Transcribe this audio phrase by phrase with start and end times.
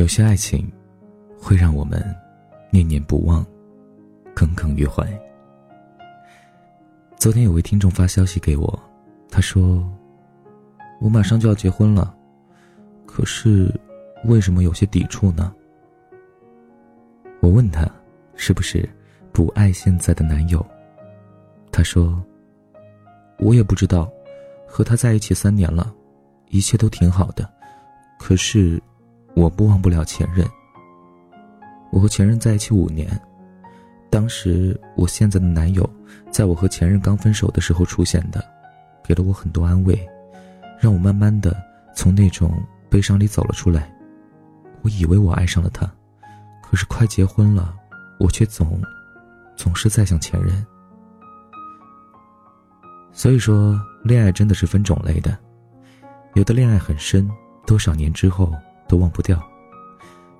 [0.00, 0.66] 有些爱情，
[1.38, 2.02] 会让我们
[2.70, 3.44] 念念不忘，
[4.34, 5.06] 耿耿于怀。
[7.18, 8.82] 昨天有位听众发消息给我，
[9.28, 9.86] 他说
[11.02, 12.16] ：“我马上就要结婚了，
[13.04, 13.70] 可是
[14.24, 15.54] 为什么有些抵触呢？”
[17.40, 17.86] 我问他
[18.36, 18.88] ：“是不是
[19.34, 20.64] 不爱现在的男友？”
[21.70, 22.24] 他说
[23.38, 24.10] ：“我也不知道，
[24.66, 25.94] 和他在一起三年了，
[26.48, 27.46] 一切都挺好的，
[28.18, 28.82] 可是
[29.40, 30.46] 我不忘不了前任。
[31.90, 33.08] 我和前任在一起五年。”
[34.10, 35.88] 当时，我现在的男友，
[36.30, 38.44] 在我和前任刚分手的时候出现的，
[39.02, 39.96] 给了我很多安慰，
[40.78, 41.56] 让我慢慢的
[41.94, 43.90] 从那种悲伤里走了出来。
[44.82, 45.90] 我以为我爱上了他，
[46.60, 47.74] 可是快结婚了，
[48.18, 48.82] 我却总，
[49.56, 50.66] 总是在想前任。
[53.12, 55.38] 所以说，恋爱真的是分种类的，
[56.34, 57.30] 有的恋爱很深，
[57.64, 58.52] 多少年之后
[58.90, 59.38] 都忘不掉；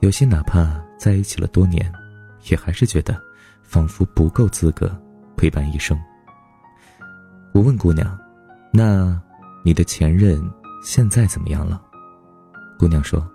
[0.00, 1.92] 有些哪怕在一起了多年，
[2.50, 3.20] 也还是觉得。
[3.68, 4.88] 仿佛不够资格
[5.36, 6.00] 陪伴一生。
[7.52, 8.16] 我问姑娘
[8.72, 9.20] ：“那
[9.64, 10.40] 你的前任
[10.84, 11.82] 现在怎么样了？”
[12.78, 13.28] 姑娘说：“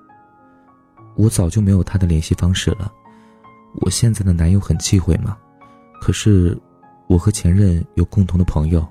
[1.20, 2.90] 我早就没有他的联系方式了。
[3.82, 5.38] 我现在的男友很忌讳嘛，
[6.00, 6.58] 可是
[7.08, 8.88] 我和前任有共同的朋友，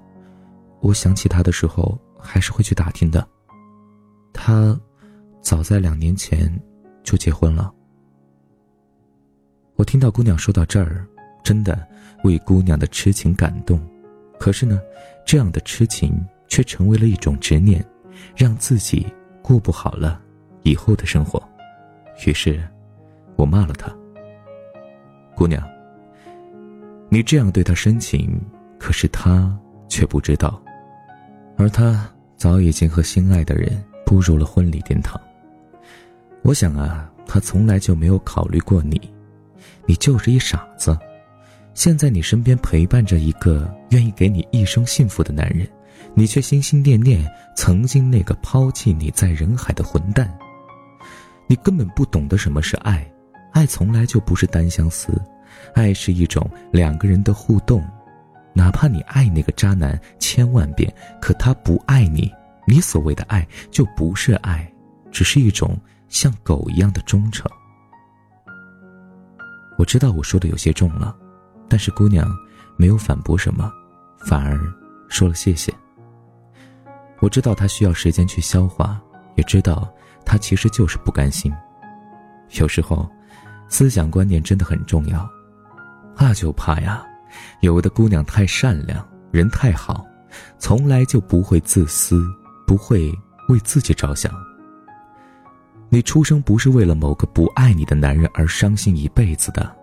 [0.83, 3.27] 我想起他的时候还是会去打听的。
[4.31, 4.79] 他
[5.41, 6.51] 早在两年前
[7.03, 7.73] 就结婚了。”
[9.77, 11.07] 我听到姑娘说到这儿。
[11.43, 11.89] 真的
[12.23, 13.81] 为姑娘的痴情感动，
[14.39, 14.79] 可是呢，
[15.25, 16.15] 这样的痴情
[16.47, 17.85] 却成为了一种执念，
[18.37, 19.07] 让自己
[19.43, 20.21] 过不好了
[20.63, 21.43] 以后的生活。
[22.27, 22.63] 于是，
[23.37, 23.91] 我骂了她。
[25.35, 25.67] 姑娘，
[27.09, 28.39] 你这样对他深情，
[28.79, 29.59] 可是他
[29.89, 30.63] 却不知道，
[31.57, 32.07] 而他
[32.37, 35.19] 早已经和心爱的人步入了婚礼殿堂。
[36.43, 39.01] 我想啊，他从来就没有考虑过你，
[39.87, 40.97] 你就是一傻子。
[41.75, 45.69] 现在你身边陪伴着一个愿意给你一生幸福的男人，
[46.15, 47.25] 你却心心念念
[47.57, 50.37] 曾经那个抛弃你在人海的混蛋。
[51.47, 53.09] 你根本不懂得什么是爱，
[53.53, 55.13] 爱从来就不是单相思，
[55.75, 57.85] 爱是一种两个人的互动。
[58.53, 62.31] 哪怕你爱那个渣男千万遍，可他不爱你，
[62.67, 64.71] 你所谓的爱就不是爱，
[65.13, 65.79] 只是一种
[66.11, 67.51] 像狗一样的忠诚。
[69.79, 71.17] 我知道我说的有些重了。
[71.73, 72.29] 但是姑娘
[72.77, 73.73] 没有反驳什么，
[74.19, 74.61] 反而
[75.09, 75.73] 说了谢谢。
[77.21, 79.01] 我知道她需要时间去消化，
[79.37, 79.89] 也知道
[80.25, 81.53] 她其实就是不甘心。
[82.59, 83.09] 有时候，
[83.69, 85.31] 思想观念真的很重要。
[86.17, 87.07] 怕就怕呀，
[87.61, 90.05] 有的姑娘太善良，人太好，
[90.59, 92.27] 从来就不会自私，
[92.67, 93.17] 不会
[93.49, 94.35] 为自己着想。
[95.91, 99.77] 你出生不是为了某个不爱你的男人而伤心一辈子的。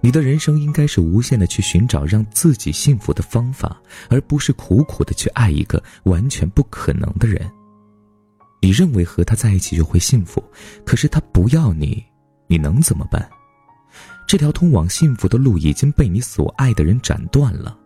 [0.00, 7.50] 你的人生应该是无限的去寻找让自己幸福的方法，而不是苦苦的去爱一个完全不可能的人。
[8.60, 10.42] 你认为和他在一起就会幸福，
[10.84, 12.04] 可是他不要你，
[12.46, 13.28] 你能怎么办？
[14.26, 17.76] 这条通往幸福的路已经被你所爱的人斩断了。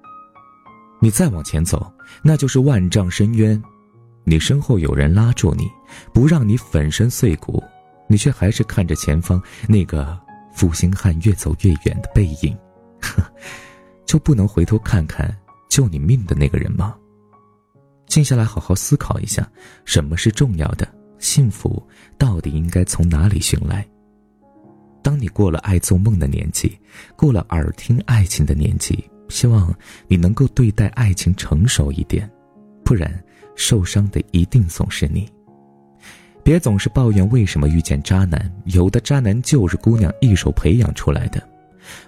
[1.01, 1.93] 你再往前走，
[2.23, 3.61] 那就是万丈深渊。
[4.27, 5.71] 你身后有人拉住你，
[6.13, 7.65] 不让你粉身碎骨，
[8.07, 10.27] 你却还是看着前方那个。
[10.57, 12.57] 负心汉越走越远的背影，
[14.07, 15.37] 就不能回头看看
[15.69, 16.97] 救你命的那个人吗？
[18.07, 19.47] 静下来，好好思考一下，
[19.85, 20.89] 什么是重要的？
[21.19, 21.87] 幸福
[22.17, 23.87] 到底应该从哪里寻来？
[25.03, 26.79] 当你过了爱做梦的年纪，
[27.17, 29.75] 过了耳听爱情的年纪，希望
[30.09, 32.27] 你能够对待爱情成熟一点，
[32.87, 33.13] 不然
[33.57, 35.29] 受伤的一定总是你。
[36.45, 41.43] 别总是抱怨为什么遇见渣男，有的渣男就是姑娘一手培养出来的。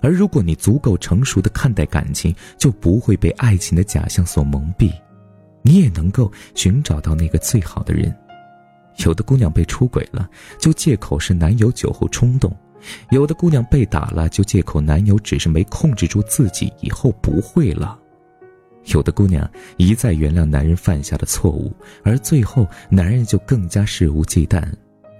[0.01, 4.93] 而如果你足够成熟的看待感情，就不会被爱情的假象所蒙蔽，
[5.63, 8.15] 你也能够寻找到那个最好的人。
[9.05, 12.53] 有的姑娘被出轨了，就借口是男友酒后冲动；
[13.11, 17.99] 有的姑娘被打了，就借口男友只是没控制住自己，以后不会了。
[18.95, 21.73] 有的姑娘一再原谅男人犯下的错误，
[22.05, 24.63] 而最后男人就更加肆无忌惮，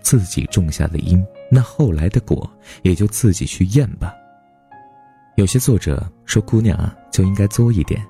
[0.03, 2.51] 自己种下的因，那后来的果
[2.83, 4.15] 也就自己去验吧。
[5.37, 8.05] 有些作者说，姑娘啊就应该作一点，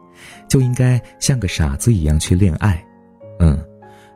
[0.48, 2.82] 就应该像个傻子一样去恋爱。
[3.38, 3.58] 嗯，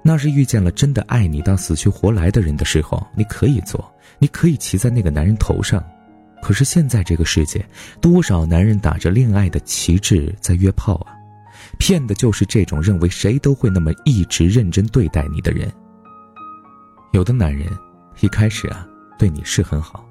[0.02, 5.84] 那是遇见了真的爱你到死去活来的人的时候，你可以做，你可以骑在那个男人头上。
[6.40, 7.64] 可是现在这个世界，
[8.00, 11.14] 多少男人打着恋爱的旗帜在约炮啊！
[11.82, 15.68] 骗的就是这种认为谁都会那么一直认真对待你的人。
[17.10, 17.68] 有的男人，
[18.20, 18.86] 一开始啊，
[19.18, 20.08] 对你是很好，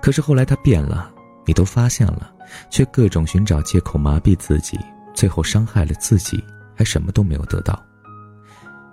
[0.00, 1.12] 可是后来他变了，
[1.44, 2.32] 你都发现了，
[2.70, 4.78] 却各种寻找借口麻痹自己，
[5.12, 6.40] 最后伤害了自己，
[6.76, 7.84] 还什么都没有得到。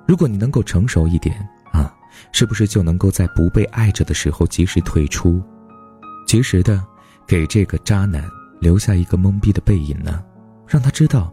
[0.08, 1.94] 如果你能够成熟一点啊，
[2.32, 5.40] 是不是就能够在不被爱着的时候及时退出，
[6.26, 6.84] 及时的
[7.28, 8.28] 给这个渣男
[8.60, 10.24] 留下一个懵逼的背影呢？
[10.68, 11.32] 让他知道，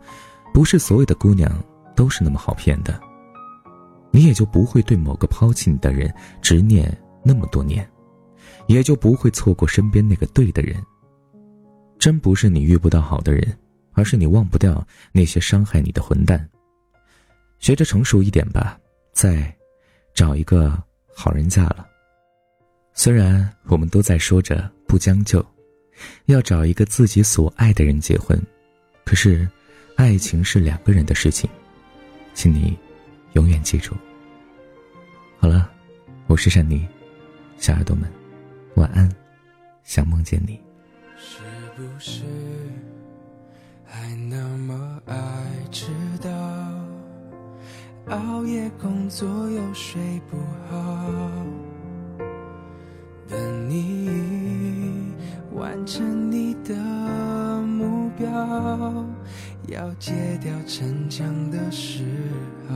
[0.52, 1.50] 不是所有的姑娘
[1.94, 3.00] 都是那么好骗的。
[4.11, 6.12] 你也就不会对某个抛弃你的人
[6.43, 7.88] 执念那么多年，
[8.67, 10.76] 也就不会错过身边那个对的人。
[11.99, 13.56] 真不是你遇不到好的人，
[13.93, 16.49] 而是你忘不掉那些伤害你的混蛋。
[17.58, 18.79] 学着成熟一点吧，
[19.12, 19.55] 再
[20.14, 20.82] 找一个
[21.14, 21.87] 好人嫁了。
[22.94, 25.44] 虽然我们都在说着不将就，
[26.25, 28.41] 要找一个自己所爱的人结婚。
[29.05, 29.47] 可是，
[30.00, 31.47] 爱情是两个人的事情，
[32.32, 32.75] 请你
[33.35, 33.94] 永远记住。
[35.38, 35.70] 好了，
[36.26, 36.88] 我是珊妮，
[37.58, 38.11] 小耳朵们，
[38.76, 39.06] 晚安，
[39.85, 40.58] 想梦见你。
[41.19, 41.43] 是
[41.76, 42.23] 不是
[43.85, 45.14] 还那么爱
[45.70, 45.88] 迟
[46.23, 46.31] 到？
[48.06, 50.00] 熬夜工作又睡
[50.31, 50.38] 不
[50.70, 51.39] 好，
[59.70, 60.12] 要戒
[60.43, 62.02] 掉逞强的嗜
[62.69, 62.75] 好，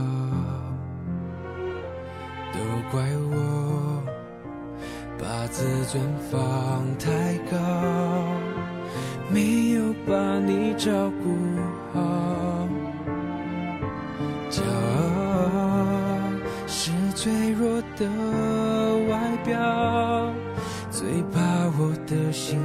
[2.53, 2.59] 都
[2.89, 4.01] 怪我
[5.19, 6.01] 把自尊
[6.31, 7.57] 放太高，
[9.29, 11.35] 没有把你照顾
[11.93, 11.99] 好。
[14.49, 16.31] 骄傲
[16.65, 18.09] 是脆弱的
[19.09, 20.33] 外表，
[20.89, 21.41] 最怕
[21.77, 22.57] 我的心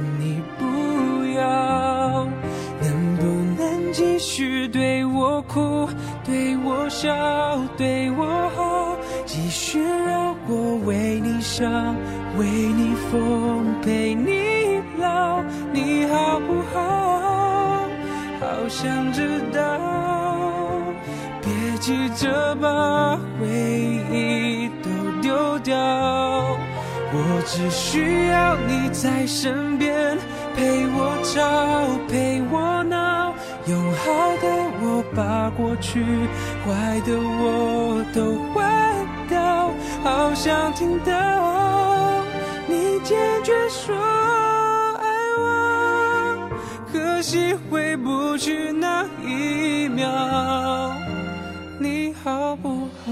[5.51, 5.89] 哭，
[6.23, 7.13] 对我笑，
[7.75, 8.23] 对我
[8.55, 8.95] 好，
[9.25, 11.93] 继续让我为你伤，
[12.37, 15.43] 为你疯，陪你老，
[15.73, 16.79] 你好不好？
[18.39, 19.59] 好想知道，
[21.41, 23.45] 别急着把回
[24.09, 24.89] 忆都
[25.21, 25.75] 丢掉，
[27.13, 30.17] 我只需要你在身边，
[30.55, 31.41] 陪我吵，
[32.07, 33.33] 陪我闹。
[33.67, 34.47] 用好的
[35.15, 36.03] 把过去
[36.65, 38.69] 坏的我都换
[39.27, 39.71] 掉，
[40.03, 42.23] 好想听到
[42.67, 45.05] 你坚决说爱
[45.39, 46.49] 我，
[46.91, 50.91] 可惜回不去那一秒，
[51.79, 53.11] 你好不好？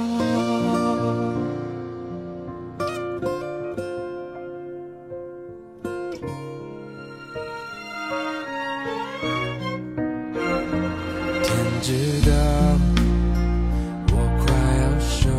[11.81, 11.93] 知
[12.29, 12.31] 道
[14.11, 14.13] 我
[14.45, 14.45] 快
[14.81, 15.29] 要受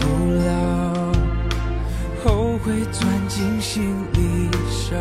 [0.00, 0.02] 不
[0.32, 0.48] 了，
[2.24, 2.26] 后
[2.58, 4.18] 悔钻进心里
[4.70, 4.96] 烧，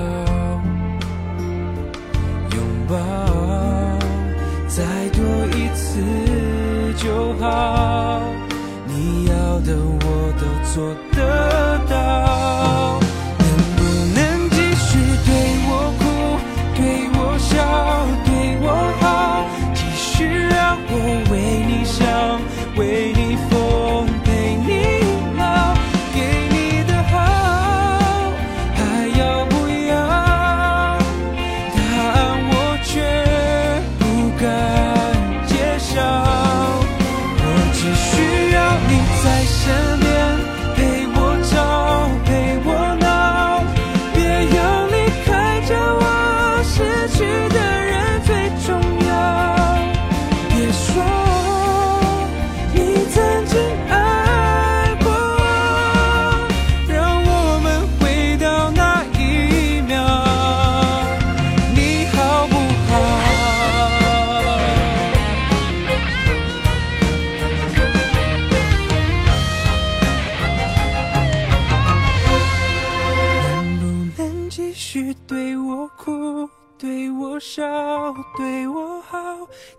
[2.51, 2.57] 拥
[2.87, 2.93] 抱
[4.67, 4.83] 再
[5.13, 5.23] 多
[5.57, 5.83] 一次
[6.97, 8.21] 就好，
[8.85, 10.05] 你要的我
[10.37, 10.43] 都
[10.73, 11.17] 做得
[11.89, 12.32] 到。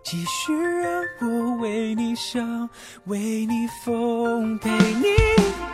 [0.02, 2.68] 继续让我为你想，
[3.06, 5.73] 为你疯，陪你老，